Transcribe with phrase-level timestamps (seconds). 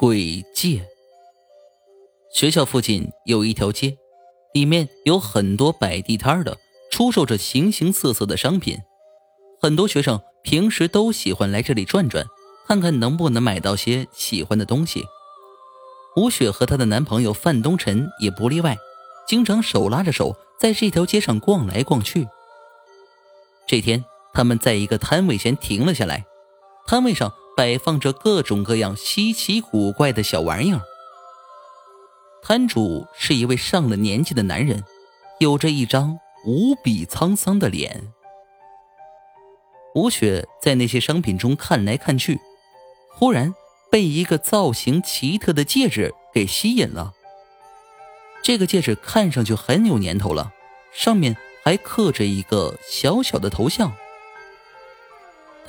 [0.00, 0.88] 鬼界。
[2.32, 3.98] 学校附近有一条街，
[4.54, 6.56] 里面有很多摆地摊的，
[6.90, 8.78] 出售着形形色色的商品。
[9.60, 12.24] 很多学生平时都喜欢来这里转转，
[12.66, 15.04] 看看能不能买到些喜欢的东西。
[16.16, 18.78] 吴雪和她的男朋友范东辰也不例外，
[19.28, 22.26] 经常手拉着手在这条街上逛来逛去。
[23.66, 26.24] 这天，他们在一个摊位前停了下来，
[26.86, 27.30] 摊位上
[27.60, 30.80] 摆放着各种各样稀奇古怪的小玩意儿。
[32.42, 34.82] 摊主是一位上了年纪的男人，
[35.40, 38.14] 有着一张无比沧桑的脸。
[39.94, 42.40] 吴雪在那些商品中看来看去，
[43.10, 43.54] 忽然
[43.90, 47.12] 被一个造型奇特的戒指给吸引了。
[48.42, 50.50] 这个戒指看上去很有年头了，
[50.94, 53.92] 上面还刻着一个小小的头像。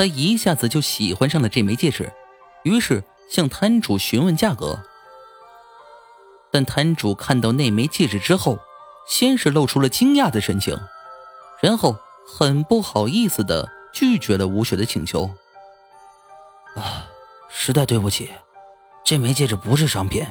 [0.02, 2.12] 他一下子就喜欢上了这枚戒指，
[2.64, 4.80] 于是向摊主询问价格。
[6.50, 8.58] 但摊主看到那枚戒指之后，
[9.08, 10.76] 先是露出了惊讶的神情，
[11.62, 11.96] 然后
[12.28, 15.30] 很不好意思的拒绝了吴雪的请求。
[16.76, 17.06] 啊，
[17.48, 18.32] 实在对不起，
[19.06, 20.26] 这枚戒指不是商品，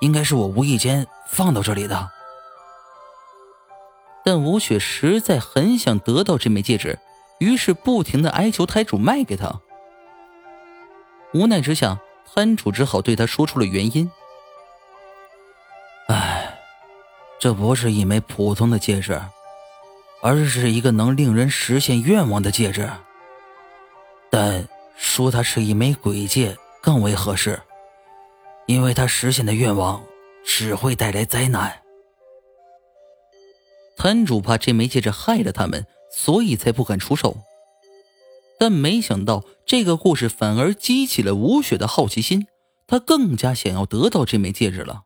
[0.00, 2.10] 应该是我无意间放到这里的。
[4.22, 6.98] 但吴雪实在很想得到这枚戒指，
[7.38, 9.60] 于是不停的哀求摊主卖给他。
[11.34, 12.00] 无奈之下，
[12.34, 14.10] 摊主只好对他说出了原因。
[17.38, 19.20] 这不是一枚普通的戒指，
[20.22, 22.90] 而是一个能令人实现愿望的戒指。
[24.30, 27.60] 但说它是一枚鬼戒更为合适，
[28.64, 30.02] 因为它实现的愿望
[30.44, 31.82] 只会带来灾难。
[33.96, 37.36] 摊主怕这枚戒指害了他们，所以才不敢出手。
[38.58, 42.46] 但没想到这个故事反而激起了吴雪的好奇心，
[42.86, 45.02] 她更加想要得到这枚戒指了。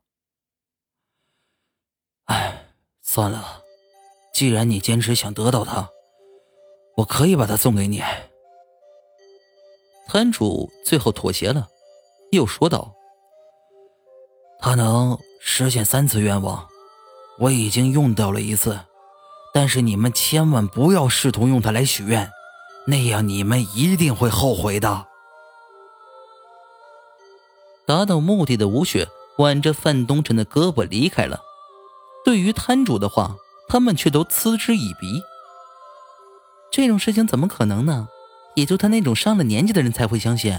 [2.26, 2.66] 哎，
[3.02, 3.64] 算了，
[4.32, 5.90] 既然你坚持想得到它，
[6.98, 8.00] 我可以把它送给你。
[10.06, 11.68] 摊主最后妥协了，
[12.30, 12.94] 又说道
[14.62, 16.68] ：“他能实现三次愿望，
[17.40, 18.78] 我已经用掉了一次，
[19.52, 22.30] 但是你们千万不要试图用它来许愿，
[22.86, 25.06] 那样你们一定会后悔的。”
[27.86, 29.08] 达到目的的吴雪
[29.38, 31.40] 挽着范东辰的胳膊离开了。
[32.24, 33.34] 对于摊主的话，
[33.68, 35.22] 他们却都嗤之以鼻。
[36.70, 38.08] 这种事情怎么可能呢？
[38.54, 40.56] 也就他那种上了年纪的人才会相信。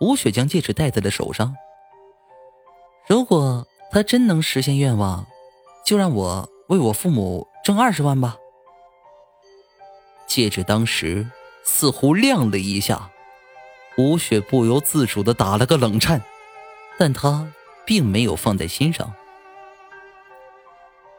[0.00, 1.56] 吴雪将戒指戴在了手上。
[3.08, 5.26] 如果他真能实现愿望，
[5.84, 8.36] 就让我为我父母挣二十万吧。
[10.26, 11.26] 戒指当时
[11.64, 13.10] 似乎亮了一下，
[13.96, 16.20] 吴雪不由自主的打了个冷颤，
[16.98, 17.48] 但她
[17.86, 19.14] 并没有放在心上。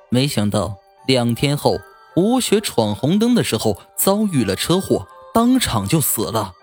[0.10, 1.80] 没想到两天后，
[2.16, 6.54] 吴雪闯红灯的时候遭遇了车祸，当场就死了，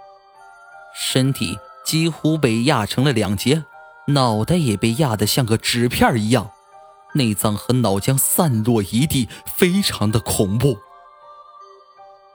[0.94, 3.64] 身体几乎被压成了两截，
[4.08, 6.52] 脑袋也被压得像个纸片一样，
[7.14, 10.78] 内脏和脑浆散落一地，非常的恐怖。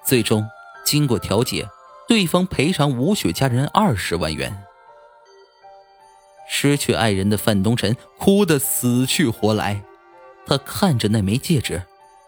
[0.06, 0.48] 最终
[0.86, 1.70] 经过调解，
[2.08, 4.64] 对方赔偿吴雪家人二十万元。
[6.50, 9.84] 失去爱人的范东辰哭得死去活来。
[10.46, 11.84] 他看着那枚戒指，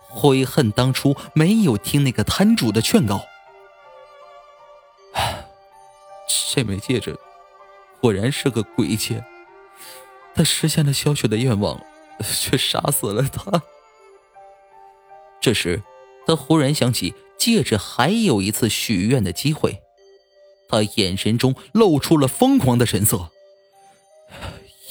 [0.09, 3.21] 悔恨当初没有听那个摊主的劝告。
[6.53, 7.17] 这枚戒指
[8.01, 9.23] 果然是个鬼戒，
[10.35, 11.81] 他实现了小雪的愿望，
[12.39, 13.63] 却杀死了他。
[15.41, 15.83] 这时，
[16.27, 19.81] 他忽然想起戒指还有一次许愿的机会，
[20.67, 23.31] 他眼神中露出了疯狂的神色。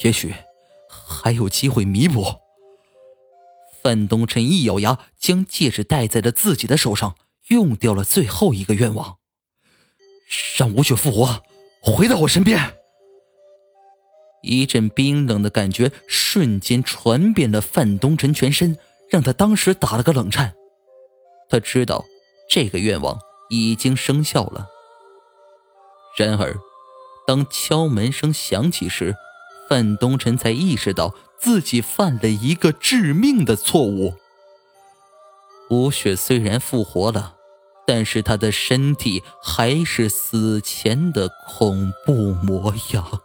[0.03, 0.35] 也许
[0.89, 2.25] 还有机会弥补。
[3.83, 7.17] 范东辰一咬牙，将戒指戴在了自己的手上，
[7.49, 9.19] 用掉了最后一个愿望，
[10.57, 11.43] 让吴雪复活，
[11.83, 12.78] 回到我身边。
[14.43, 18.77] 一阵冰冷的感觉瞬间传遍了范东辰全身，
[19.11, 20.55] 让他当时打了个冷颤。
[21.49, 22.05] 他知道
[22.51, 23.19] 这个愿望
[23.51, 24.69] 已经生效了。
[26.17, 26.57] 然而，
[27.27, 29.15] 当敲门声响起时，
[29.69, 31.15] 范东辰才意识到。
[31.41, 34.17] 自己犯了一个致命的错误。
[35.71, 37.37] 吴雪虽然复活了，
[37.87, 43.23] 但是她的身体还是死前的恐怖模样。